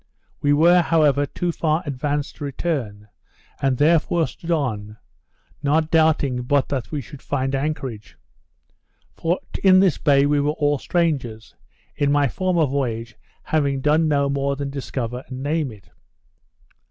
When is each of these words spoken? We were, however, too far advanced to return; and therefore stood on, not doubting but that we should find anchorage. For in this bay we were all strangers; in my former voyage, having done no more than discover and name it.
We 0.41 0.51
were, 0.51 0.81
however, 0.81 1.27
too 1.27 1.51
far 1.51 1.83
advanced 1.85 2.37
to 2.37 2.43
return; 2.43 3.09
and 3.61 3.77
therefore 3.77 4.25
stood 4.25 4.49
on, 4.49 4.97
not 5.61 5.91
doubting 5.91 6.41
but 6.41 6.69
that 6.69 6.91
we 6.91 7.01
should 7.01 7.21
find 7.21 7.53
anchorage. 7.53 8.17
For 9.13 9.37
in 9.63 9.79
this 9.79 9.99
bay 9.99 10.25
we 10.25 10.39
were 10.41 10.53
all 10.53 10.79
strangers; 10.79 11.53
in 11.95 12.11
my 12.11 12.27
former 12.27 12.65
voyage, 12.65 13.15
having 13.43 13.79
done 13.79 14.07
no 14.07 14.27
more 14.27 14.55
than 14.55 14.71
discover 14.71 15.23
and 15.27 15.43
name 15.43 15.71
it. 15.71 15.91